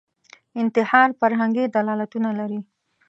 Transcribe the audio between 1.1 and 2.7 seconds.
فرهنګي دلالتونه لري